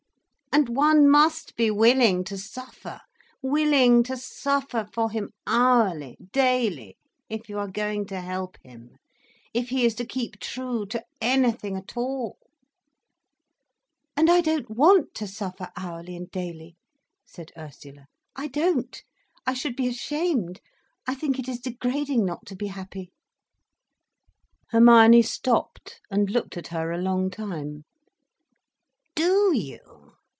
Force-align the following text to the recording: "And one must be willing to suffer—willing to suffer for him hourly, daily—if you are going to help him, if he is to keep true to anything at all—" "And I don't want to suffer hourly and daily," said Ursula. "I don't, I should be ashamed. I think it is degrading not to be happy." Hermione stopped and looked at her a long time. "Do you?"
"And 0.53 0.67
one 0.75 1.09
must 1.09 1.55
be 1.55 1.71
willing 1.71 2.25
to 2.25 2.37
suffer—willing 2.37 4.03
to 4.03 4.17
suffer 4.17 4.85
for 4.93 5.09
him 5.09 5.29
hourly, 5.47 6.17
daily—if 6.33 7.47
you 7.47 7.57
are 7.57 7.69
going 7.69 8.05
to 8.07 8.19
help 8.19 8.57
him, 8.61 8.97
if 9.53 9.69
he 9.69 9.85
is 9.85 9.95
to 9.95 10.05
keep 10.05 10.41
true 10.41 10.85
to 10.87 11.01
anything 11.21 11.77
at 11.77 11.95
all—" 11.95 12.37
"And 14.17 14.29
I 14.29 14.41
don't 14.41 14.69
want 14.69 15.15
to 15.15 15.27
suffer 15.27 15.71
hourly 15.77 16.17
and 16.17 16.29
daily," 16.29 16.75
said 17.25 17.53
Ursula. 17.57 18.07
"I 18.35 18.47
don't, 18.49 19.01
I 19.47 19.53
should 19.53 19.77
be 19.77 19.87
ashamed. 19.87 20.59
I 21.07 21.15
think 21.15 21.39
it 21.39 21.47
is 21.47 21.61
degrading 21.61 22.25
not 22.25 22.45
to 22.47 22.57
be 22.57 22.67
happy." 22.67 23.13
Hermione 24.67 25.21
stopped 25.21 26.01
and 26.11 26.29
looked 26.29 26.57
at 26.57 26.67
her 26.67 26.91
a 26.91 26.97
long 27.01 27.29
time. 27.29 27.85
"Do 29.15 29.53
you?" 29.55 29.79